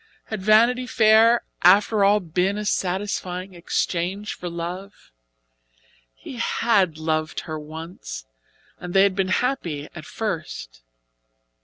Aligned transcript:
Had 0.29 0.41
Vanity 0.41 0.87
Fair 0.87 1.43
after 1.61 2.03
all 2.03 2.19
been 2.19 2.57
a 2.57 2.65
satisfying 2.65 3.53
exchange 3.53 4.33
for 4.33 4.49
love? 4.49 5.11
He 6.15 6.37
had 6.37 6.97
loved 6.97 7.41
her 7.41 7.59
once, 7.59 8.25
and 8.79 8.95
they 8.95 9.03
had 9.03 9.15
been 9.15 9.27
happy 9.27 9.89
at 9.93 10.05
first. 10.07 10.81